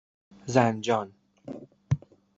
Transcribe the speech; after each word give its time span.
زنجان 0.47 1.13